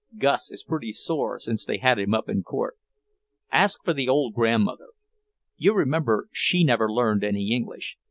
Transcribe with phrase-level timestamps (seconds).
[0.17, 2.75] Gus is pretty sore since they had him up in court.
[3.51, 4.87] Ask for the old grandmother.
[5.57, 7.97] You remember she never learned any English.